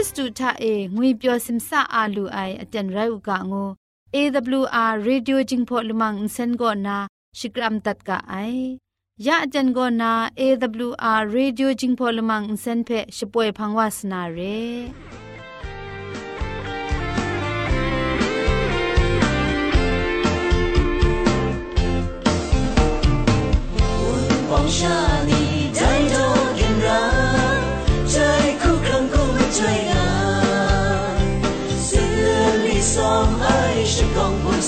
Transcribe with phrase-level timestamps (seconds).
[0.00, 3.64] ิสตูทาเองวยเปียวซิมซาอาลูไออจันไรอุกะงู
[4.14, 6.96] AWR Radio Jingpho Lumang Insen go na
[7.38, 8.78] Shikram tat ka ai
[9.26, 10.10] ya ajan go na
[10.44, 14.56] AWR Radio Jingpho Lumang Insen phe shpoe phangwa sna re
[15.19, 15.19] 放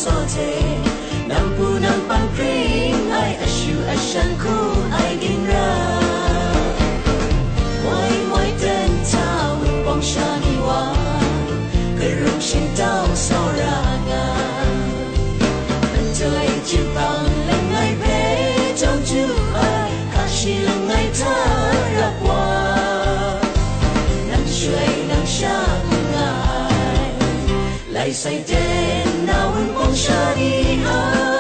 [0.04, 0.53] consulted.
[28.14, 28.56] 世間，
[29.26, 31.33] 哪會望出以後？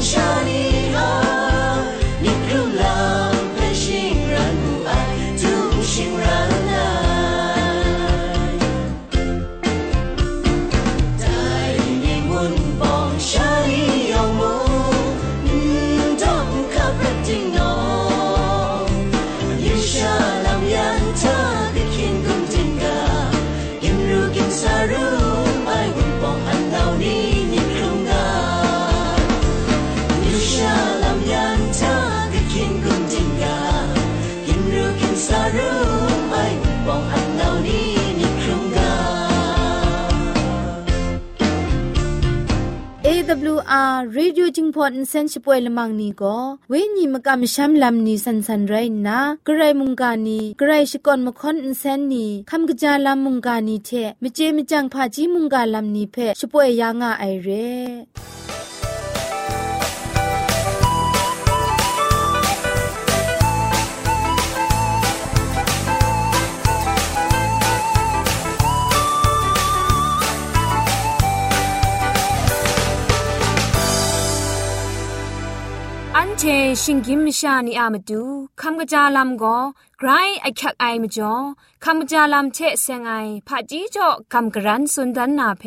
[0.00, 0.94] sunshiny.
[0.94, 1.27] Oh.
[43.67, 48.65] AWR Radio Jingpon Insensipoy Lamang ni go we ni makam sham lam ni san san
[48.71, 53.79] rai na grai munga ni grai shikon mkhon insen ni kham gja lam munga ni
[53.79, 58.66] the mje mjang pha ji munga lam ni phe shpoy ya nga ai re อันเช
[76.42, 78.22] ชิงกิมชานีอามาดู
[78.60, 79.58] คำกระจาลำก็
[79.98, 80.08] ไกร
[80.42, 81.34] ไอคักไอมาจ่อ
[81.84, 83.12] คำกระจาลำเชเซงไอ
[83.48, 85.64] ผาจีจ่อคำกระรันสุนดันนาเพ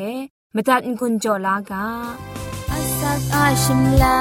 [0.56, 1.86] มาตัดกุญจ่อลากา
[2.76, 4.18] Asak ashimla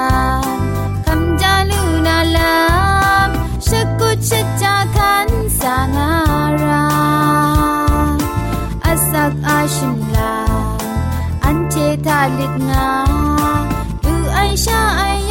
[1.05, 3.29] kamjalu nalam
[3.67, 4.19] shakut
[4.61, 6.85] chakan sangara
[8.91, 10.33] Asak ashimla
[11.47, 12.87] ante talit nga
[14.03, 15.30] tu aisha ayup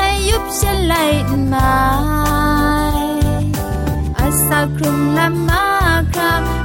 [0.00, 0.94] ลยุบเชไล
[1.52, 1.72] มา
[4.18, 5.64] อาสักครุงลำมา
[6.12, 6.63] คราคำจา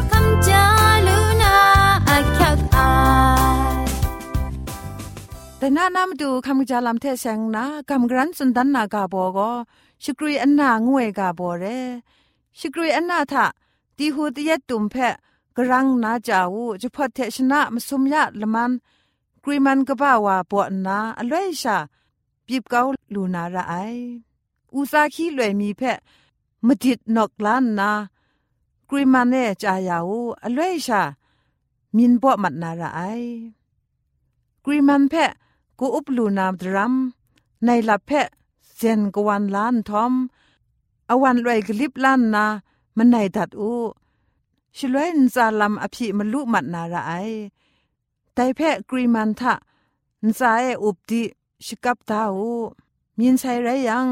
[5.77, 9.51] น้าน้ำดูคำจาลำเทเซงนะกำกรันสุนดันนากาโบก็
[10.03, 11.65] ชิกรุยอันนางวยกาโบเร
[12.59, 13.47] ชิกรุยอันนาทะ
[13.97, 15.15] ตีหูตยตุมเพะ
[15.57, 18.73] กรังนาจาวูจะพอเทชนะมสุมยะละมัน
[19.43, 21.77] กรีมันกบ้าวาปวนาอลวยชา
[22.47, 22.81] ปีบเกา
[23.15, 23.75] ลูนาระไอ
[24.75, 25.99] อุซาคีลวยมีเพะ
[26.67, 27.91] มดิดนอกล้านนา
[28.89, 31.03] กรีมันเนจายาวูอลวยชา
[31.97, 33.01] มินปอมัดนาระไอ
[34.65, 35.33] กรีมันเพะ
[35.82, 36.94] กูอุปลูนามดรัม
[37.66, 38.28] ในลับเพะ
[38.76, 40.14] เซนกวันล้านทอม
[41.10, 42.46] อวันรวยกลิบล้านนา
[42.98, 43.74] มันในดัดอู
[44.78, 47.14] ชลวยนซาลัมอภิมลุมัดนาระไอ
[48.34, 49.54] แต่เพะกรีมันทะ
[50.26, 51.24] นซาเออุบดิ
[51.66, 52.54] ชิกับตาอู
[53.18, 54.08] มีนใส่ไรยัง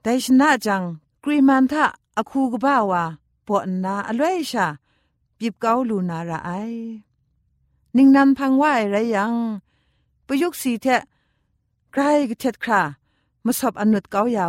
[0.00, 0.82] แต่ชนะจัง
[1.24, 1.86] กรีมันทะ
[2.18, 3.04] อคูกบ้าวา
[3.46, 4.66] ปวดนาอลวยชา
[5.38, 6.50] ปีบเกาลูนาระไอ
[7.96, 9.34] นิ่งนันพังว่าอะไรยัง
[10.32, 11.02] ประยุกสีเทะ
[11.92, 12.82] ใครก็เท็ดครา
[13.44, 14.46] มาสอบอนุดเกาเหยา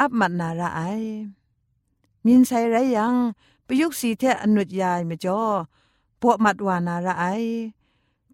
[0.00, 0.80] อับมัดนาระไอ
[2.24, 3.14] มินใส่ไรยัง
[3.66, 5.42] ประยุกสีเทะอนุดยายมาจ่อ
[6.20, 7.24] ปวดมัดวานาระไอ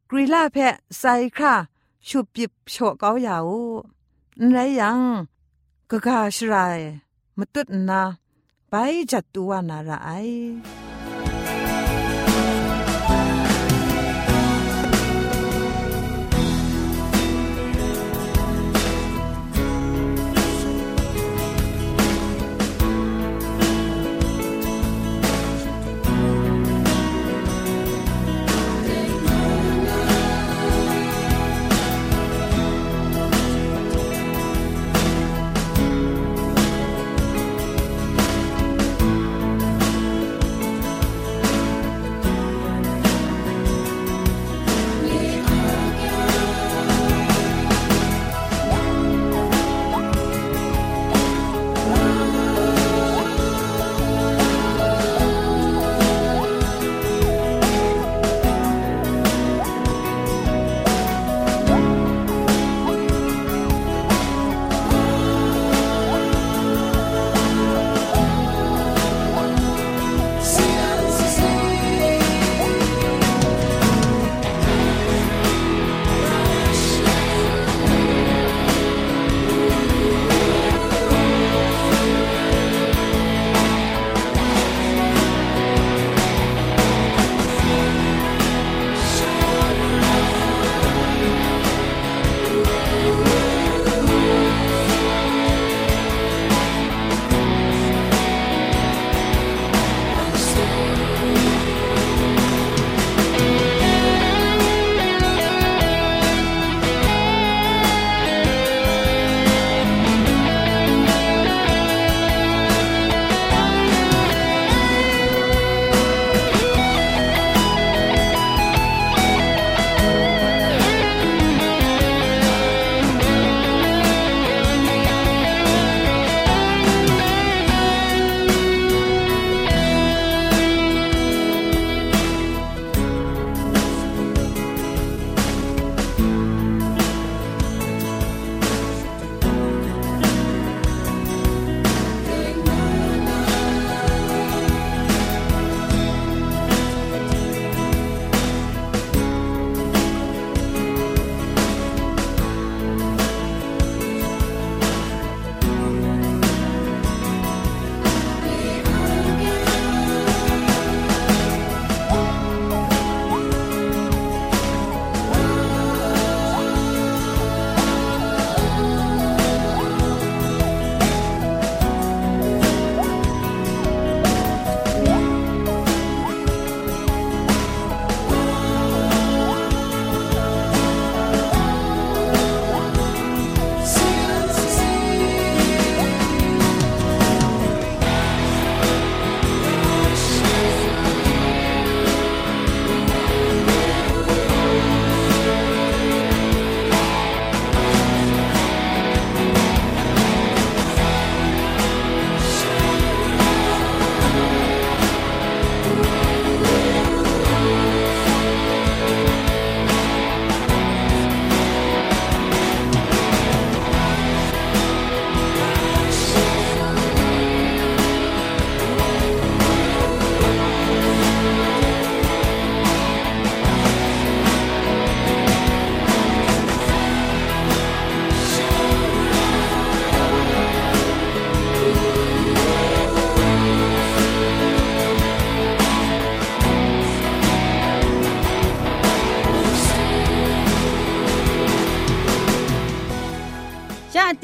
[0.09, 1.55] กรีลาเพะใส่ครา
[2.09, 3.39] ชุบปิบโฉเกาเหยา
[4.53, 5.01] ไรยัง
[5.91, 6.79] กะกาชราย
[7.39, 8.03] มาตุดนา
[8.69, 8.75] ไป
[9.11, 10.11] จัดตัวนาระไอ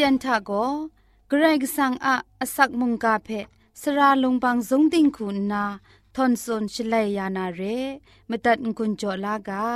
[0.04, 0.50] ตียนทาโก
[1.28, 3.28] เกรกสังอะอสักมุงกาเพ
[3.80, 5.64] สระลงบางสงติงคุณนา
[6.14, 7.62] ทอนซนชลัยยานาเร
[8.28, 9.66] มตัดกุญจลากา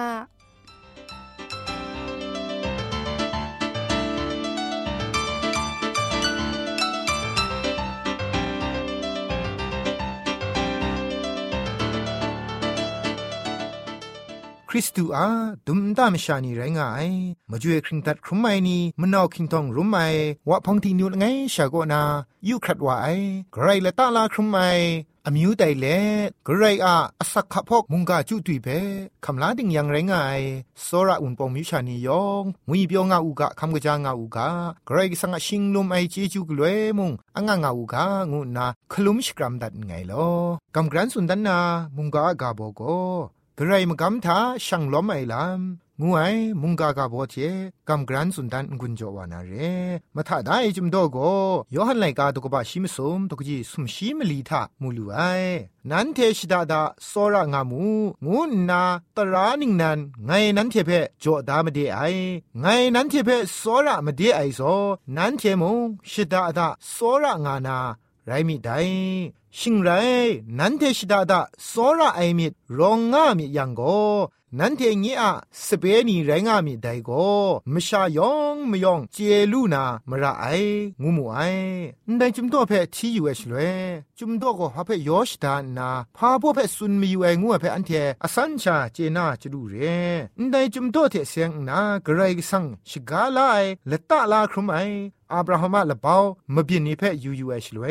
[14.76, 15.28] ริสตูอา
[15.68, 17.08] ดุมตามชานีไรงาย
[17.52, 19.98] มาจ่วยคริงตัดครุมไมนีมนาวคิงทองรุมไม
[20.50, 22.02] วะพองทีนิวไงชาโกนา
[22.48, 23.08] ยูครัดวาไอ
[23.54, 24.58] ไกรละตาลาครุมไม
[25.28, 26.00] အမျိုးတိုင်လေ
[26.46, 28.80] ဂရိတ်အားအစခဖောက်မုန်ကကျူတွေ့ပဲ
[29.26, 30.46] ခမလာတင်យ៉ាងရငိုင်
[30.86, 34.40] စောရဥန်ပုံမြချာနီယောင်ငွေပြောငါဥကခမ်ကကြငါဥက
[34.88, 37.96] ဂရိတ်စငါရှင်လုံးအိချေကျူကလွဲမုန်အငါငါဥက
[38.32, 40.36] ငုနာခလုံရှကရမ်ဒတ်ငိုင်လော
[40.76, 41.58] ကမ်ဂရန်စွန်ဒနာ
[41.96, 45.61] မုန်ကဂါဘောကို กระไรมกำทาช่างล้อมไอลาม
[46.01, 46.23] งูไอ
[46.63, 47.35] มุงกากาบอเท
[47.89, 49.53] กำกรันสุนดันกุญจวานาเร
[50.15, 51.19] มาถ้าได้จุมโดโก
[51.75, 55.19] ยอหันไลกาตกบะชิมสมตกจีสุมชิมลีทามูลูไอ
[55.91, 57.85] นันเทชิดาดาโซระงามู
[58.25, 58.83] งูนา
[59.17, 62.01] ตรานิงนันไงนันเทเพโจดามเดไอ
[62.61, 64.61] ไงนันเทเพโซระมเดไอโซ
[65.17, 65.79] นันเทมง
[66.11, 67.79] ชิดาดาโซระงานา
[68.27, 68.71] ไรมิได
[69.59, 69.91] ชิงไร
[70.59, 73.81] นันเทชิดาดาโซระไอมิดรองงามิยังโก
[74.59, 75.31] นันเทงี้อะ
[75.67, 77.11] สเปนีแรงามิไดโก
[77.73, 79.17] มชายองมยองเจ
[79.53, 80.47] ลูนามระไอ
[81.03, 81.39] งูมูไอ
[82.19, 83.73] ได้จุมตัวเพที่อยู่เอชเลย
[84.19, 87.91] จุมตัวก็ฮาเพยอชดานาพาพวกเพซุนมีอยู่ไองูเพอันเท
[88.25, 89.75] อสันชาเจนาจะดูเร
[90.51, 92.21] ได้จุมตัวเทเสียงนากระไร
[92.51, 93.39] สังชิกาไล
[93.91, 94.77] ละตะลาครุมไอ
[95.35, 96.17] อับราฮัมละเปา
[96.55, 97.85] มบินนิเพยูยูเอชลเว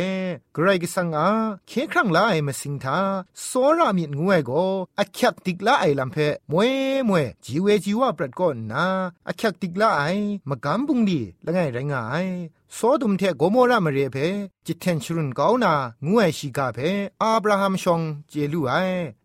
[0.55, 1.27] กรกสังอา
[1.67, 2.99] เคครั้งลาไอมาสิงทา
[3.45, 4.51] โซรามิดงวยโก
[4.99, 6.17] อักยักติกลาไอลัมเพ
[6.51, 6.71] มวย
[7.09, 8.85] มวยจีเวจีวาปรัดก่อนนา
[9.27, 10.03] อักยักติกลาไอ
[10.49, 12.25] มากำบุงดีละไงไรงาย
[12.73, 14.17] โซดุมเทโกโมรามเรเพ
[14.65, 15.73] จิตเทนชรุนกาวนา
[16.05, 16.79] งูไอชิกาเพ
[17.21, 18.73] อับราฮัมชองเจลูไอ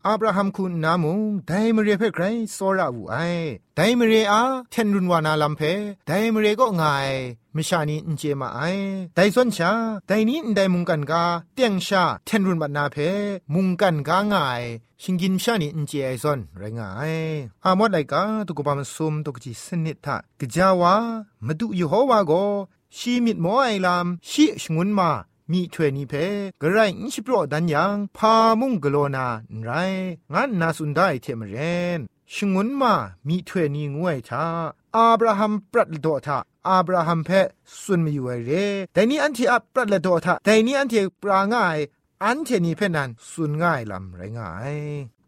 [0.06, 1.12] อับราฮัมคุณนามุ
[1.47, 3.16] ไดมเรเพไกรโซราอูไอ
[3.76, 5.62] ไดมเรอาเทนรุนวานาลัมเพ
[6.06, 7.11] ไดมเรก็ง่าย
[7.56, 8.61] มิชานีอินเจมาไอ
[9.14, 9.70] ไดส่วนชา
[10.09, 12.97] ไดนี้ไดมุงกันกาเตียงชาเทนรุนบัดนาเพ
[13.54, 14.62] มุงกันกาง่าย
[15.02, 17.14] ชิงกินชานีอินเจไอซอนไรงาย
[17.64, 20.94] อามอดไลกาตุกบามซุมตุกจิสนิทะกจาวา
[21.47, 22.35] มาดูยูโฮวาโก
[22.97, 25.11] ชีมิดหมอไอลามชีชงุนมา
[25.52, 26.14] มีถวยนีเพ
[26.61, 29.26] กระไรอิชิโปรดันยังพามุงกโลนา
[29.62, 29.70] ไร
[30.32, 31.56] งั้นนาสุนได้เทมเร
[31.99, 32.00] น
[32.35, 32.94] ชงุนมา
[33.28, 34.47] มีถวยนีงวยทา
[34.97, 37.30] อับราฮัมปรัดโดทาอับราฮัมเพ
[37.82, 38.50] สุนมีอยู่เร
[38.92, 41.78] แต่นี้อันที่อับปรัดโดทาแต่นี้อันที่ปราง่าย
[42.25, 44.76] อันเทนี้เพนันสุนง่ายลำไรง่าย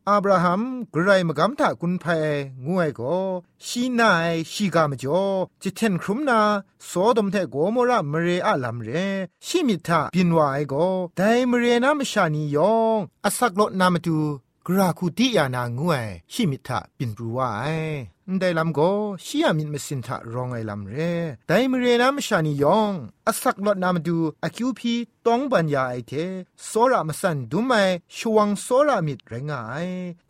[0.09, 0.61] อับราฮัม
[0.93, 2.05] กรไรมกำถากุนเพ
[2.67, 3.17] งวยก็
[3.65, 5.23] ชีนายชีกามจ่อ
[5.61, 6.39] จิเทนครุมนา
[6.85, 8.89] โซดมเทโกโมระมเรอะลัมเร
[9.45, 14.17] ชิมิทาบินวายก็ไดมเรนามชานียองอสักโลนามตู
[14.66, 17.78] กราคูติยานางวยชิมิทาบินปรูวาย
[18.40, 18.90] ได้ลำก็
[19.24, 20.94] ชียมินมสินทะรองไอลำเร
[21.46, 22.92] แต่มเรนามชานียอง
[23.26, 24.94] อสักลดนามดูอคิวพี
[25.26, 26.12] ต้องบัญญาไอเท
[26.66, 27.72] โซรามสันดูไหม
[28.16, 29.74] ชวงโซรามิดแรงไอ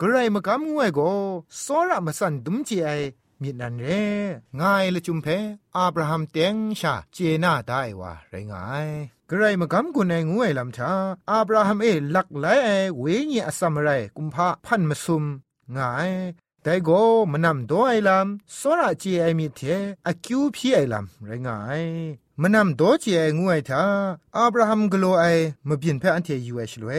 [0.01, 1.13] กรไรมากำงวยก็
[1.61, 2.89] โซรามสันดุมจีไอ
[3.43, 3.89] มิดนันเร
[4.61, 5.27] ง่ายละจุมเพ
[5.77, 8.89] อับราฮัมเตียงชาเจน่าได้วะไรงาย
[9.35, 10.93] กระไรมากำกุนไองวยลำชา
[11.31, 15.25] อับราฮัมเอหลักไหลไอเวญีอสัมไรกุมภาพันมาซุม
[15.77, 16.11] ง่าย
[16.63, 16.91] แต่โก
[17.33, 19.61] มันนำตัวไอลำสระจีไอมีเท
[20.07, 21.83] อคิวพี่ไอลำไรงาย
[22.41, 23.85] มันนำตัวจีไองวยทา
[24.37, 25.25] อับราฮัมกโลไอ
[25.69, 26.91] มาเปลี่ยนแพอันเทยูเอชลเว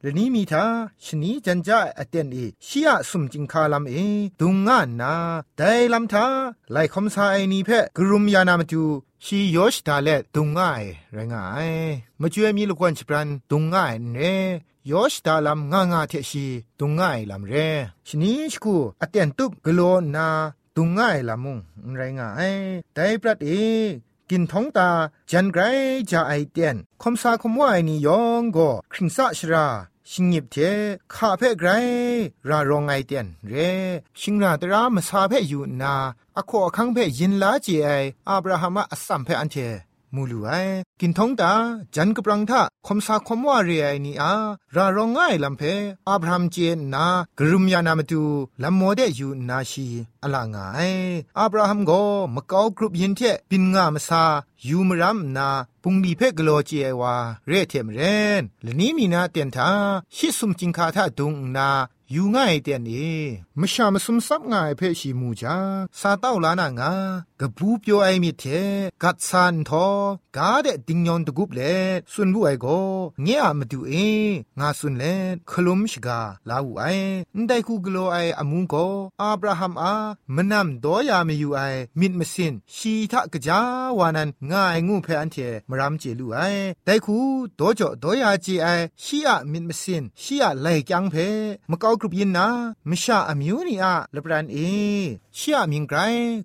[0.00, 0.64] เรนี้มีทา
[1.04, 3.94] ชนีจันจ่าอเตนเอชียสุมจิงคาลำเอ
[4.40, 5.14] ดุงงานนา
[5.56, 6.26] แต่ลำทา
[6.72, 8.82] ไลคอมซาไอนีเพกรุมยานามจู
[9.24, 10.82] ชียอชดาเลดุงง่าย
[11.12, 11.70] ไรงาย
[12.20, 14.18] มาช่วยมีลูกวันชิปรันดุงง่ายเน
[14.90, 16.46] ยอชดาลำง่างาเทชี
[16.78, 17.54] ดุงง่ายลำเร
[18.08, 19.80] ชนีชกูอเตนตุกกโล
[20.16, 20.28] นา
[20.76, 21.58] ดุงง่ายลำมุง
[21.96, 22.54] ไรงาย
[22.94, 23.50] แต่ปรัดเอ
[24.30, 24.90] กินท้องตา
[25.30, 25.62] จันไกร
[26.10, 29.66] จะไอเตียนคมซาคมว่าไอนี่ยองก็คริงซาชรา
[30.10, 30.56] ชิงยิบเท
[31.14, 31.70] ข้าเพ่ไกร
[32.48, 33.54] รารองไงเตียนเร
[34.20, 35.94] ชิงราตรามาซาเพ่อยู่นา
[36.36, 37.90] อโคคังเพ่ยินลาเจไอ
[38.28, 39.56] อับราฮัมอัสสัมเพ่อันเท
[40.14, 40.50] มูลูไอ
[41.00, 41.52] กินท้องตา
[41.96, 44.32] จันกปรังทะคมสาคมว่าเรียนี่อา
[44.74, 45.62] รารองง่ายลำเพ
[46.08, 47.06] อับรามเจนนา
[47.38, 48.22] กรุมยานามตู
[48.62, 49.86] ลำโมเดอยู่นาชี
[50.22, 50.92] อลางาย
[51.38, 51.92] อับราฮัมโก
[52.34, 54.24] มะกากรุบยินเทปินงามซา
[54.68, 55.48] ยูมรัมนา
[55.82, 57.14] ปุงดีเพกโลเจวา
[57.46, 58.00] เรเทมเร
[58.40, 59.70] นละนี้มีนาเตียนทา
[60.16, 61.70] ชิสุมจิงคาทาดุงนา
[62.12, 62.92] อยู่ง่ายเตียนเอ
[63.60, 65.56] มชามสุมซับง่ายเพชีมูจา
[66.00, 66.92] ซาเต้าลานา งา
[67.40, 68.44] กบูเปียวไอมีเท
[69.02, 69.88] กัดซานทอ
[70.36, 71.60] กาเดติงยองตะกุบเล
[72.12, 72.66] สุนบุไอโก
[73.22, 73.94] เงียมาดูเอ
[74.58, 75.04] งาสุนเล
[75.50, 76.84] คลุมชกาลาวูไอ
[77.34, 78.74] อันไดคูกโลไออามุงโก
[79.20, 79.94] อับราฮัมอา
[80.34, 81.60] มนำดอยามีอยู่ไอ
[82.00, 83.60] มิดมสินชีทะกะจา
[83.98, 85.36] วานันงาไองูเพอันเท
[85.68, 86.38] มรามเจลูไอ
[86.84, 87.16] ไดคู
[87.58, 88.66] ดอจอดอยาจีไอ
[89.04, 91.14] ชีอะมิดมสินชีอะไลจังเพ
[91.70, 92.46] มะกอกรุบยินนา
[92.88, 94.56] มชะอมิวนีอะลบปรันเอ
[95.38, 95.98] ชีอะมิงไกร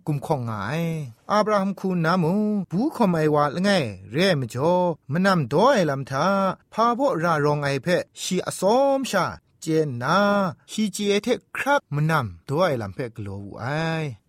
[0.08, 0.95] กุมข่องงายခေါငိုင်
[1.33, 2.33] အာဗြဟမ်ခုနာမူ
[2.71, 6.27] ဘူးခမိုင်ဝါလငယ်ရဲမကျော်မနမ်ဒေါ်အိုင်လမ်သာ
[6.73, 9.25] ဖာဘောရာရောင်အိုင်ဖဲရှီအစောမရှာ
[9.61, 10.19] เจนนา
[10.71, 13.65] ชีเจเทครักมนำตัวไอลำเพกโลวไอ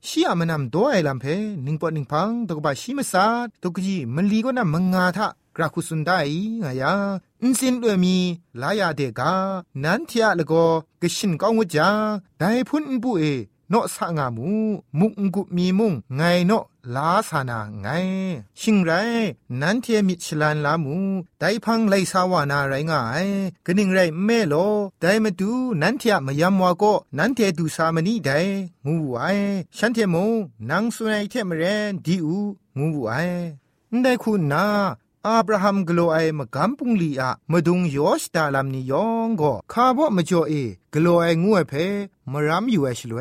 [0.08, 1.26] ชียมนำตัวไอลำเพ
[1.66, 3.26] นิงปอนิงพังตกบาชีมซา
[3.64, 6.18] ตกจีมันลีก็นำมังงาทะกราคุสุนได้
[6.64, 6.94] งายา
[7.42, 8.16] อินสินด้วยมี
[8.62, 9.34] ลายาเดกา
[9.84, 10.66] นันเทียละก็
[11.02, 11.90] กชินก้องวจา
[12.40, 14.49] ได้พุนบุเอเ นาะสะงามู
[14.99, 17.89] มุกกุมีมุงไงเนาะลาสานาไง
[18.61, 18.93] ชิงไร
[19.61, 20.95] นั้นเทียมิชลันลามู
[21.39, 23.27] ไดพังไลสาวานาไรงาย
[23.67, 24.55] กนิ่งไรแม่โล
[25.01, 25.53] ไดมาดู
[25.83, 28.31] นั้นเทียมยามวาก็นั้นเทียดูสามนีได
[28.87, 29.23] งูไอ
[29.77, 30.31] ฉันเทียมง
[30.71, 32.39] นังสุนัยเทียมเรนดีอู
[32.79, 33.15] งูไอ
[34.03, 34.65] ได้คุณนา
[35.29, 40.55] อาบราฮัมกลัวไอมะกัมปุงลีอะมะดุงยอชตาลามนียองก็คาบ่มจ่อเอ
[40.95, 41.75] กลัวไองูเพ
[42.33, 43.21] มรัมอยู่ไอชลเว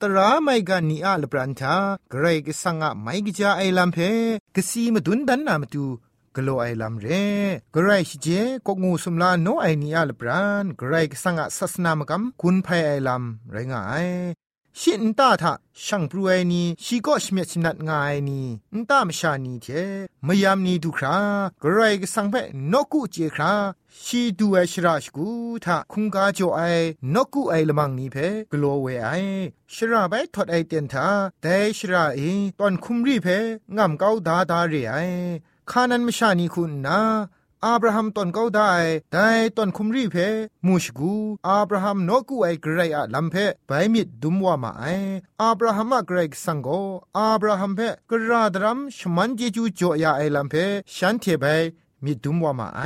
[0.00, 1.76] ตราไมกันนีอะลปรันทา
[2.10, 3.98] เกรกสังอะไม่กจาไอลัมเพ
[4.54, 5.84] กสีมาดุนดันนามตู
[6.36, 7.06] กลัวไอลัมเร
[7.74, 8.28] กรายชิเจ
[8.66, 14.06] ก็งูสุมลาโนไอนีอาลปรานกรกสังอะสัสนามกัมคุณภัยไอลัมไรงาย
[14.80, 18.40] ชินตาทะช่างปรวยนีชีก็ชเมชนัดงายนี
[18.74, 19.66] นตามชานีเท
[20.26, 21.18] มยามนีดูครา
[21.62, 22.34] กรายกสังเพ
[22.72, 23.54] นกุเจครา
[24.04, 25.28] ชีดูไอชราชกู
[25.64, 26.60] ทะคุงกาโจไอ
[27.14, 28.16] นกุไอละมังนีเพ
[28.52, 29.08] กลัวเวไอ
[29.74, 31.06] ชราไปถอดไอเตียนทา
[31.42, 32.20] แต่ชราเอ
[32.58, 33.26] ตอนคุมรีเพ
[33.76, 34.94] งามเกาดาดาเรไอ
[35.70, 37.00] คานันมชานีคุณนา
[37.64, 38.72] อาบราฮัมตอนเขาได้
[39.12, 40.16] ได้ตอนคุมรีเพ
[40.66, 41.14] มูชกู
[41.46, 43.34] อาบราฮัมนกูไอเกรอะลัมเพ
[43.66, 44.84] ไปมิดดุมว่ามาไอ
[45.42, 46.68] อาบราฮัมอะเกรกสังโก
[47.16, 50.54] อาบราฮัมเพกระดรัมชมันเจจูจ่อยาไอลัมเพ
[50.94, 51.44] ฉันเทไป
[52.04, 52.82] มิดุมว่ามาไอ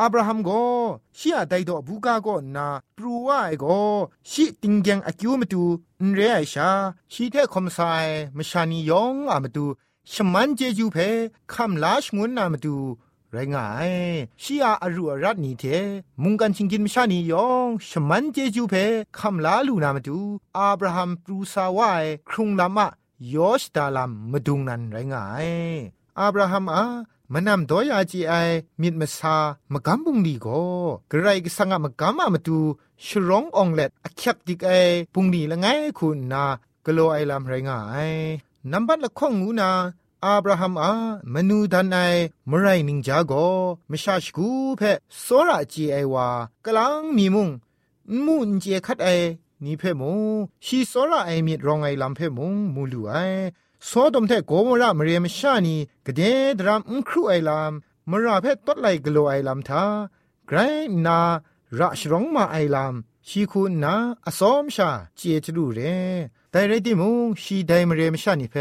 [0.00, 0.50] อับราฮัมโก
[1.18, 2.66] ชียไดโดบูกาโกนา
[2.96, 3.66] ปรูว่าไอโก
[4.30, 5.64] ชีติงแกงอคิวมาดู
[6.04, 6.70] นเรไอชา
[7.12, 7.78] ชีเทคอมไซ
[8.36, 9.66] มชานียองอามาดู
[10.12, 10.96] ชมันเจจูเพ
[11.52, 12.76] คำลาชงวนนามาดู
[13.32, 13.92] ไรงาย
[14.42, 15.64] ชียอารูรัดนีเท
[16.22, 18.74] มุงกันชิงกินมชานียองชมันเจจูเพ
[19.18, 20.18] คำลาลูนามาดู
[20.56, 22.86] อับราฮัมปรูซาวายครุงลามะ
[23.34, 25.48] ยอชตาลัมมาดุงนันไรงาย
[26.18, 26.84] อับราฮัมอา
[27.32, 28.34] มนำดอยาจีไอ
[28.80, 29.36] มิดมาซา
[29.72, 30.46] มะกัมบุงดีโก
[31.10, 32.58] กระไรก็สังะมะกัมามาดู
[33.04, 34.70] ชร้ององเล็ดอักยักดิกไอ
[35.14, 35.66] ปุงดีละไง
[35.98, 36.44] คุณนา
[36.86, 38.10] กโลไอลำไรงาย
[38.70, 39.70] นับบัดละข้องงูนา
[40.24, 40.92] อาบราฮัมอา
[41.34, 41.96] มนูดันไอ
[42.50, 43.32] มไรนิงจาโก
[43.90, 44.82] มชาชกูเพ
[45.20, 46.28] โซราจีไอวา
[46.64, 47.48] กลังมีมุง
[48.24, 49.08] มูนเจคัดไอ
[49.64, 50.12] นี่เพมู
[50.64, 53.14] ชีโซราไอมีรองไอลำเพมูมูลูไอ
[53.86, 55.76] โอดมแทโกมระมเรียมชานี
[56.06, 56.20] กเด
[56.58, 59.84] ดรามอุครูไอลำมราเพตดไลกโลไอลำทา
[60.46, 60.58] ไกร
[61.06, 61.18] นา
[61.78, 63.94] ระชรองมาไอลำชีคุณนา
[64.26, 65.80] อสอมชาเจตรูเร
[66.50, 68.56] ไดเรติมุงชีไดมเรียมชานีเพ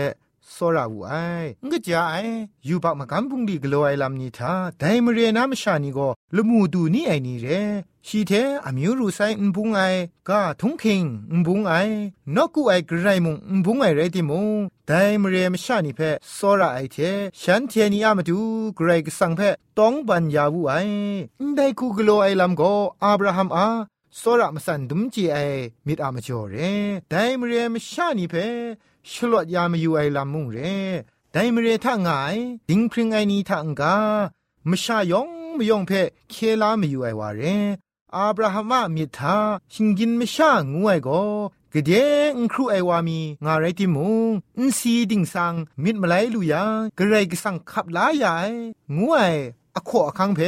[0.56, 2.36] စောရဝူအိုင်ငှကြအိုင်
[2.68, 7.62] ယူပါမကန်ပုန်ဒီဂလိုအိုင်လမ်နီသာဒိုင်မရေနာမရှာနီကိုလမှုသူနီအိုင်နီရဲ
[8.08, 10.32] ရှိတဲ့အမျိုးရူဆိုင်ဘုံအိုင်က
[10.62, 11.06] ထုံခိန်
[11.46, 11.96] ဘုံအိုင်
[12.36, 14.46] နော့ကူအိုင်ဂရိုင်မုံဘုံအိုင်ရဲတိမုံ
[14.90, 18.38] ဒိုင်မရေမရှာနီဖက်စောရအိုင်တဲ့ရှန်တီနီအမတူ
[18.78, 20.98] ဂရိုင်ကဆန်ဖက်တောင်းပန်ယာဝူအိုင်
[21.58, 23.68] ဒိုင်ကူဂလိုအိုင်လမ်ကိုအာဗြဟမ်အာ
[24.22, 26.72] စောရမစန်ဒုံကြီးအိုင်မိတအမကျော်ရဲ
[27.12, 28.58] ဒိုင်မရေမရှာနီဖက်
[29.12, 30.78] ชลวดยามอยู่ไอลามุงเร่
[31.32, 32.10] ไดมเรทางไง
[32.70, 33.98] ดิงพริงไอนีทางกา
[34.70, 35.92] มชายองมยองเพ
[36.30, 37.42] เคลามอยู่ไอวาเร
[38.16, 39.38] อาบราฮัมมิทา
[39.74, 41.24] ชิงกินไม่ช่างงวยก็
[41.74, 41.92] กเด
[42.34, 46.64] งครูไอวามีงาไรติมุงอินซีดิงสังมิดมาไลลุยา
[46.98, 48.52] กระไรก็สังขับลายาย
[48.98, 49.36] งวย
[49.76, 50.40] อขอคังเพ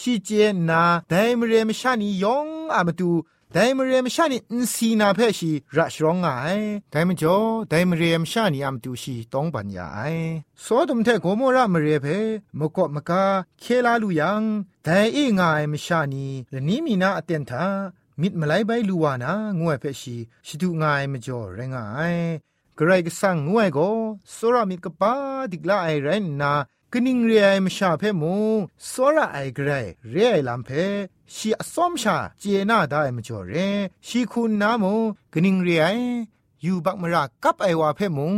[0.00, 0.30] ชีเจ
[0.68, 3.10] นาไดมเรมชานียองอามาดู
[3.58, 6.26] ไดมเรียมชานีอินซีนาเพชีรัชรองไง
[6.90, 7.36] ไดมจ่อ
[7.68, 10.00] ไดมเรียมชานีอัมตูชีต้องปัญญาไอ
[10.64, 12.06] สอดมเทโกโมระมเรียเพ
[12.58, 13.24] มกะมกา
[13.60, 14.42] เคลาลุยัง
[14.84, 17.64] ไดเองายมชานีและนี้มีนาอเตียนทา
[18.20, 20.16] มิดมาไลใบลูวานางวยเพชี
[20.46, 22.00] ชิดูงายมจ่อแรงไอ
[22.78, 23.88] กระไรก็สั่งงวยก็
[24.34, 25.12] สรามิดกปา
[25.52, 26.52] ดิกลาไอเรนนา
[26.92, 28.34] กนิงเรียมชาเพมู
[28.90, 29.70] สระไอเกร
[30.10, 30.70] เรียลำเพ
[31.34, 33.54] ชีอสอมชาเจนาได้มจ่อเร
[34.06, 34.94] ชีคุณนามู
[35.32, 35.84] กนิงเรีย
[36.62, 38.36] อยู่บักมรากับไอวาเพมุง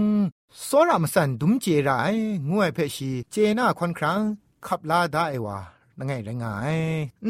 [0.66, 2.14] สรามสันดุมเจราย
[2.50, 4.20] งวยเพชีเจน่าควันครั้ง
[4.66, 5.58] ขับลาได้วา
[5.98, 6.78] นังไงไรงาย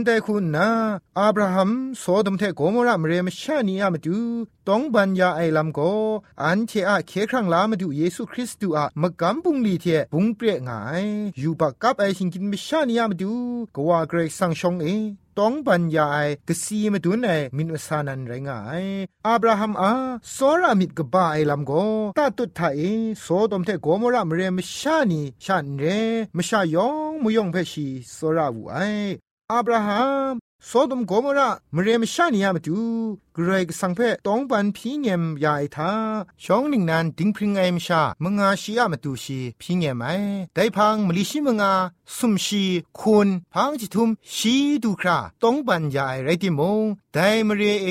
[0.05, 0.69] แต่คุณนะ
[1.19, 4.19] อับราฮัมโสดมเทโกมรามเรมชานีอามาดู
[4.69, 5.81] ต้องบัญญาไอลำโก
[6.43, 11.05] อันเทอะเคครั้งลามาดูเยซูคริสต์อะมกำบุงลีเทบุงเปรียงาย
[11.39, 13.33] อยู่ปากกับไอชิงกินมชานีอามาดู
[13.77, 14.87] กว่าเกรกสังชงเอ
[15.39, 17.27] ต้องบรรยายกสีมาดูใน
[17.57, 18.85] มินอุสานันไรงาย
[19.27, 19.93] อับราฮัมอา
[20.37, 21.73] สอรามิดกบ้าไอลำโก
[22.19, 22.83] ตาตุดไทย
[23.23, 25.85] โซดมเทโกมรามเรมชานีชันเร
[26.37, 28.77] มชายองมุยองเพชีสอราวูไอ
[29.53, 32.79] อับราฮัม โซดมโกมระมเรมชานียามตู
[33.37, 35.93] กรกสังเพต้องบันพีเงมยายทา
[36.45, 40.07] ช่องหนึ่งนั้นดิงพริงไอมชามงาชียามตูชีพีเงมไอ
[40.55, 41.73] ได้พังมลิชิมงา
[42.17, 42.65] สุมชี
[42.99, 47.89] คุณพังจิทุมชีดูคราต้องบันยายไรติมงได้มเรเอ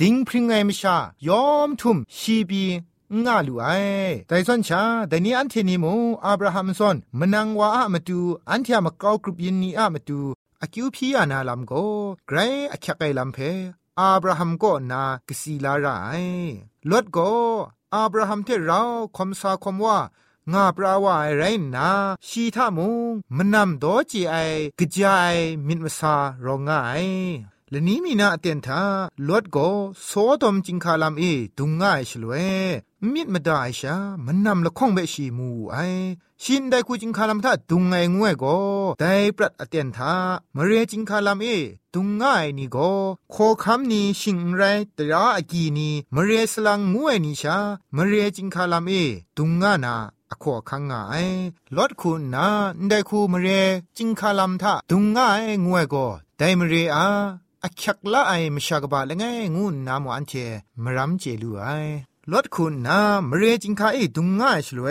[0.00, 2.64] ดิงพริงไอมชายอมทุมชีบี
[3.24, 3.66] งาลูไอ
[4.28, 5.86] แต่ส่วนชาแต่นี้อันเทนิโม
[6.24, 8.18] อับราฮัมซอนมนังวาอะมาตู
[8.50, 10.20] อันที่มาเกากรุบยินนีอะมาตู
[10.62, 11.72] อคิวพีอานาลัมโก
[12.26, 12.38] ไกร
[12.72, 13.38] อคักไกลัมเพ
[14.00, 15.88] อับราฮัมก็นากสีลาไร
[16.90, 17.32] ลดก็
[17.94, 18.82] อับราฮัมเทเรา
[19.16, 19.98] คมสาคมว่า
[20.52, 21.42] งาปราวาไร
[21.74, 21.88] นา
[22.28, 24.34] ชีทามุงมันนำโดจีไอ
[24.78, 25.34] กจาย
[25.66, 26.14] มินมสา
[26.44, 26.70] รองไง
[27.72, 28.82] ละนี้มีนาเตียนทา
[29.28, 29.68] ลดก็
[30.06, 30.10] โซ
[30.42, 31.22] ดมจิงคาลามเอ
[31.58, 32.46] ดุงง่ายฉลวย
[33.12, 35.76] มิดมาได้ชามันนำละข้องเบชีมูไอ
[36.42, 38.56] ชินได้คูจิงคาลามทาดุงไงงวยก็
[39.00, 40.14] ได้ปรัดเตียนทา
[40.56, 41.46] มเรจิงคาลามเอ
[41.94, 42.90] ดุงง่ายนี่ก็
[43.32, 44.62] โคคำนี้ชิงไร
[44.96, 47.56] ตราอากีนีมเรสลังงวยนี่ชา
[47.96, 48.92] มเรจิงคาลามเอ
[49.36, 49.96] ดุงง่านา
[50.30, 51.26] อขอคังง่าย
[51.76, 52.48] ลดคุณนะ
[52.88, 53.48] ได้คูมเร
[53.96, 56.06] จิงคาลัมทะดุงง่ายงวยก็
[56.38, 57.06] ได้มเรอา
[57.64, 59.24] อคักละไอมชากบะละไง
[59.56, 60.32] งูนามวันเท
[60.82, 61.66] มรัมเจลูไอ
[62.32, 64.88] ลดคุณนามเรจิงคาเอดุงง่ายชลเว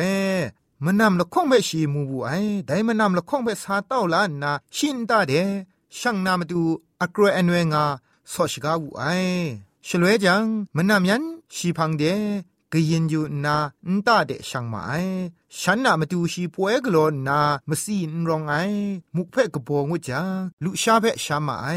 [0.84, 2.32] มันนำละข้องเบชีมูบูไอ
[2.66, 5.34] ได้มันนำละข้องเบสาเต้าลานนาชินตาเด
[6.00, 6.62] ช่างนามาดู
[7.02, 7.84] อักรอันเวงา
[8.32, 9.04] สอชกาวูไอ
[9.88, 11.24] ชลเวจังมันนำยัน
[11.56, 12.04] ชีพังเด
[12.72, 13.56] กยินอยู่นา
[13.88, 14.92] อันตาเดช่างมาไอ
[15.62, 17.40] ฉันน่ะมาดูชีป่วยกลอนนา
[17.70, 18.56] มาซีนรองไอ
[19.16, 20.28] มุกเพ่กบงวจัง
[20.64, 21.68] ลุชาเพ่ชามาไอ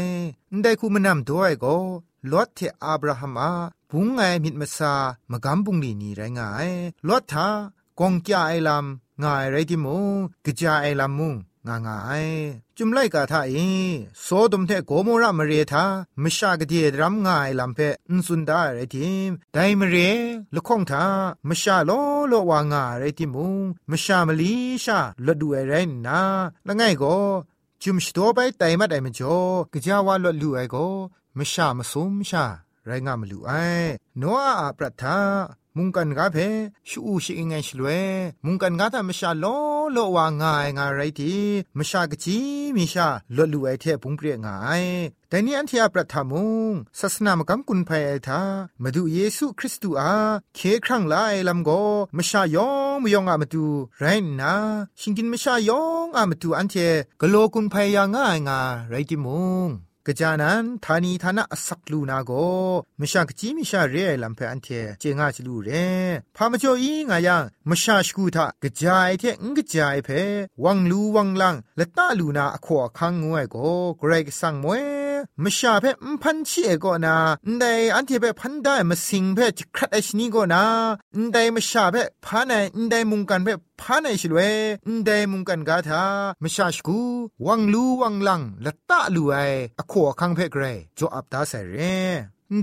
[0.61, 1.75] ได้คูมานำด้วยก็
[2.31, 3.51] ลอดเทอับราฮัมอา
[3.89, 4.93] บุงไงมิดมาซา
[5.31, 6.69] มากำบุงนีนี่ไรงาย
[7.07, 7.47] ลอดทา
[7.99, 11.33] กองจาไอลำงายไรที่มุงกจาไอลำมุง
[11.67, 12.27] งางาย
[12.77, 13.55] จุมไลกาทาเอ
[14.23, 15.83] โซดมเทโกโมระมเรทา
[16.23, 17.79] มชากเดียดรัมงายลำเพ
[18.11, 19.95] นสุนดาไรทิมไดมเร
[20.55, 21.05] ละข้องทา
[21.47, 21.91] มชาโล
[22.27, 24.53] โลวางาไรทิมุงมชามลี
[24.85, 25.73] ชาละดูไอไร
[26.07, 26.21] นา
[26.67, 27.17] ละไงก็
[27.81, 29.37] จุมสโตไปไตมัดไอมจอ
[29.73, 30.87] กะจาวาลลูไอก็
[31.37, 32.45] มชามสุมชา
[32.85, 33.51] ไรงามลูไอ
[34.17, 34.23] โน
[34.59, 35.17] อาปรัทธา
[35.75, 36.37] มุงกันกาเพ
[36.89, 37.87] ชูชิงไงชลเว
[38.45, 39.45] มุงกันกาทามชาโล
[39.93, 41.35] โลวางายงาไรที
[41.77, 42.39] มชากจี
[42.75, 44.83] มิชาลลูไอเทพุงเปรียงาย
[45.29, 48.41] แต่นี้อันที่อาประทามุงศาสนามกำกุนภัยไอทา
[48.83, 50.13] มาดูเยซูคริสต์อา
[50.55, 51.15] เคครั้งไล
[51.47, 51.69] ลำโก
[52.17, 53.65] มชายองมยองอามาดู
[53.99, 54.05] ไร
[54.41, 54.53] นะ
[54.99, 56.75] ชิงกินมชายองอามาดูอันเท
[57.21, 59.69] กโลกุนภัยยางายงาไรติมุง
[60.09, 62.31] กจานันทานีทานะสักลูนาโก
[62.99, 64.67] มชากจีมิชาเรไอลัมเพอันเท
[64.99, 65.69] เจงาจลูเร
[66.35, 70.09] พามจ่ออีงายังมชาชกูทากจายเทงกจายเพ
[70.63, 73.55] วังลูวังลังละตาลูนาอขอคังงวยโก
[73.97, 74.98] เกรกสังมวย
[75.43, 77.15] มชาเพมพันชีเอโกนา
[77.59, 80.63] ไดอันที่เปพันได้มาสิงเพจครัดไอชนีโกนา
[81.31, 83.47] ไดมชาเพพานันไดมุงกันเพ
[83.81, 84.39] พานไอชลเว
[85.05, 86.03] ไดมุงกันกาทา
[86.43, 86.99] มชาชกู
[87.45, 89.35] วังลูวังลังละตาลูไอ
[89.79, 90.63] อขอคังเพเกร
[90.97, 91.75] จออับตาเซเร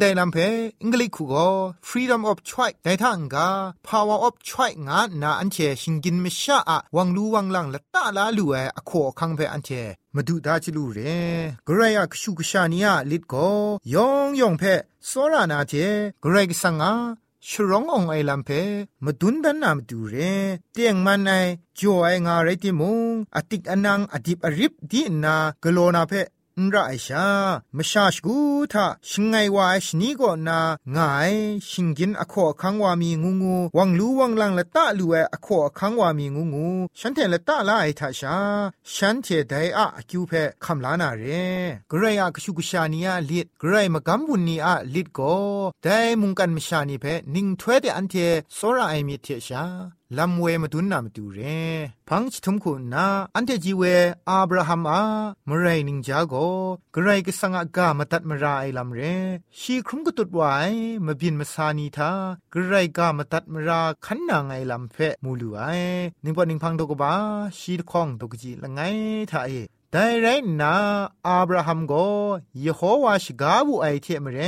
[0.00, 0.36] ได้ลำเพ
[0.82, 1.48] อังกฤษคูก็
[1.88, 3.48] freedom of choice ได้ทางกา
[3.88, 9.70] power of choice งานนาอันเชชิงกินไม่ชาอะวังลูวังลังละตาลาลูเออขอคังเพอันเช
[10.14, 10.98] มาดูดาจิลูเร
[11.68, 13.48] กรายกชูกชานียลิดก็
[13.94, 14.62] ยองยองเพ
[15.10, 15.72] สอรานาเจ
[16.22, 16.92] กรายกสังอา
[17.48, 18.50] ชร้ององไอลำเพ
[19.04, 20.14] มาดุนดันนามดูเร
[20.72, 21.30] เตียงมันไอ
[21.78, 26.12] จ่อไองาไรติมงอติกอนังอดิบอริบดีนากโลนาเพ
[26.59, 27.27] นไรชา
[27.77, 28.37] มชาชกู
[28.73, 30.59] ทาชิงไงวาชนีก็นา
[30.95, 31.33] งาย
[31.69, 36.67] ชิงกินอขอคังวามีงูงูวังลูวังลังละตะลูเออขอคังวามีงูงู
[36.99, 38.37] ฉันเทละตะลาไอทาชา
[38.93, 40.31] ฉันเทไดอะคิวเพ
[40.63, 41.23] คำลานาเร
[41.91, 45.19] กรายกชุกชานียลิดกรายมกำบุญนีอะลิดโก
[45.83, 45.87] ได
[46.21, 48.15] มุงกันมชานีเพนิงถ้วยเดอันเท
[48.55, 49.65] โซราไอมีเทชา
[50.18, 51.40] ลำเวมาดุนนามาดูเร
[52.08, 53.82] พังชิทุมคุณนาอันเทจีเว
[54.28, 55.02] อับราฮัมอา
[55.48, 56.34] มไรนิงจาโก
[56.94, 59.00] กไรก็สังอากามาตัดมาราไอลำเร
[59.58, 60.54] ชีครุมก็ตุดไว้
[61.06, 62.10] มาบินมาซานีทา
[62.52, 65.62] กรไรกามาตัดมาราขันนางไอลำเพมูลูไอ
[66.24, 67.12] นิงปอนิงพังดกบา
[67.58, 68.80] ชีดคองดกจีละไง
[69.30, 69.52] ท่าเอ
[69.90, 70.26] แต่ไร
[70.60, 70.74] นา
[71.26, 71.94] อับราฮัมโก
[72.64, 74.38] ยโฮวาชกาบุไอเทมเร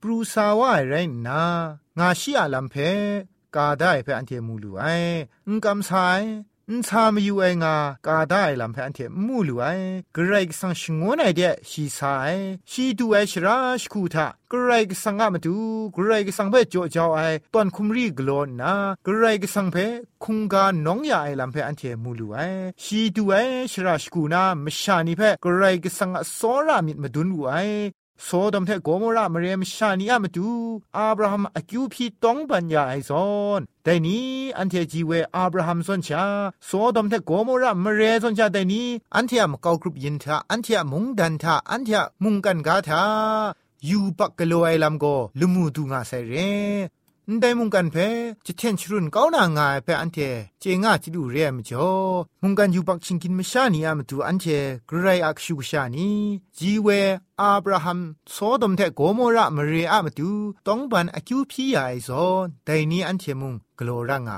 [0.00, 0.94] ปรูซาวาไร
[1.26, 1.42] นา
[1.98, 2.76] งาชิอาลัมเพ
[3.56, 4.84] กาได้เพออันเทมูลูไอ
[5.46, 5.90] อุนกำไซ
[6.68, 9.64] อุนชามอยู่ไองากาได้ลำเพออันเทมูลูไอ
[10.16, 12.00] กรกสังชงวนไอเดชีไซ
[12.70, 15.56] ชีดูไอชราชคูทากรกสังอะมาดู
[15.96, 17.18] กรกสังเพจโจจาไอ
[17.54, 18.74] ตอนคุมรีกลอนนะ
[19.06, 19.76] กรกสังเพ
[20.24, 22.38] คุงกาหนองยาไอลำเพออันเทมูลูไอ
[22.82, 23.34] ชีดูไอ
[23.72, 27.70] ชราชคูนามชานีเพ่กรกสังอะสอรามิดมาดุนวัย
[28.24, 30.48] โซดมเทโกโมรามเรียมชานีอามาดู
[30.96, 34.26] อับราฮัมอากิวพีต้องปัญญาไอซอนแต่นี้
[34.58, 36.24] อันเทจีเวอับราฮัมส่วนชา
[36.66, 43.02] โซดมเทโกโมรามเรียส่วนชาแต่นี้อันเทียมเกากรุบยินทาอันเทียมุงดันทาอันเทียมุงกันกาทา
[43.88, 45.04] ยูปักกะโลไอลัมโก
[45.38, 46.32] ลุมูดูงาเซเร
[47.34, 47.96] นได้มุงกันเพ
[48.46, 50.18] จะเทนชรุนก้าวนางายเพอันเท
[50.60, 51.88] เจงาจิดูเรียมจ่อ
[52.42, 54.44] มุงกันอยู่ปักชิงกินมชานีอามาดูอันเท
[54.88, 56.10] กรไรอักชูชานี
[56.58, 56.88] จีเว
[57.40, 60.30] อาบราฮัมโซดมเทโกโมระมเรอามาดู
[60.66, 64.30] ต้องบันอคิวพีไอซอนแต่นี้อันเทมุงกลัวร่างไง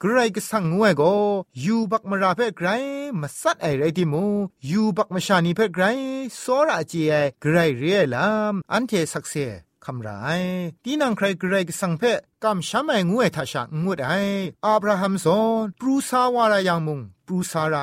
[0.00, 1.14] ใครก็สั่งงวยก็
[1.64, 2.68] ยูบักมาราเพ่ไกร
[3.20, 4.24] มาสัดไอไรที่มู
[4.70, 5.84] ยูบักมาชานีเพ่ไกร
[6.38, 9.34] โซระจีไอไกรเรียลามอันเทสักเซ
[9.86, 10.10] คำไร
[10.84, 12.02] ตีนังใครเกรกสังเพ
[12.44, 14.10] กำช้ำไองวยทัชงวดไอ
[14.66, 17.76] อับราฮัมสอนปรูซาวารายังมุงปรูซาไร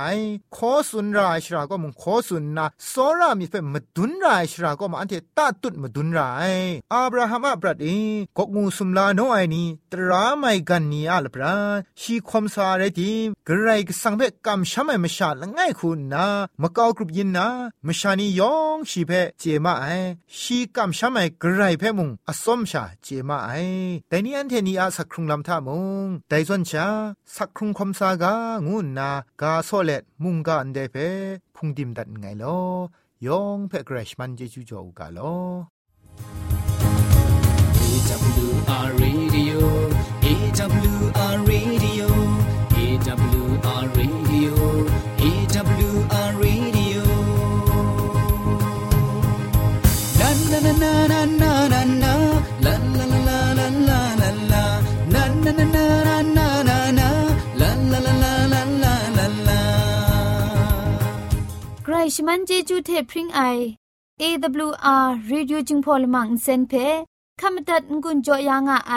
[0.56, 6.54] ขอสุนรายชราก็มุงขอสุนนะสอรามีเฟมดุนรายชราก็มาอันเทตาตุดมดุนราย
[6.94, 7.88] อับราฮัมอับรัดเอ
[8.38, 11.56] กกงูสุมลาโนไอนีตราไม่กันนีอัลปรา
[12.02, 13.12] ชีความสาเรติ
[13.48, 16.26] กระไรก็สังเพกำช้ำไอมชาละง่ายคุณนะ
[16.62, 17.48] มะกากรุบยินนะ
[17.88, 19.86] มชานียองชีเพเจมาไอ
[20.40, 23.52] ชีกำช้ำไอกระไรเพมุงอสมชาเจมาไอ
[24.10, 26.88] แต่นี่อันเทนีอาสักครุงลำท่ามุงแต่ส่วนชา
[27.36, 28.36] สักครุงคมสากา
[28.68, 29.10] งุนนา
[29.42, 30.96] กาโซเลตมุงกาอันเดเพ
[31.56, 32.60] พุงดิมดัดไงลอ
[33.26, 35.36] ยองเพกรชมันเจจูจอกาลอ
[37.84, 39.60] AWR Radio
[40.28, 42.08] AWR Radio
[42.82, 43.41] AWR
[62.16, 63.42] ชมันเจจูเทพริงไอ
[64.22, 66.74] AWR Radio จึงพอลมังเซนเพ
[67.40, 68.94] ขามตัดงุนจอยางอไอ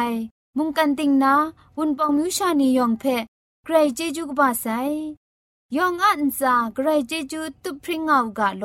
[0.56, 1.34] มุงกันติงนา
[1.76, 3.04] วุนปองมิวชานียองเพ
[3.64, 4.66] ใครเจจูกบาไซ
[5.76, 8.64] ยองอันซาใครเจจูตุพริงเอากาโล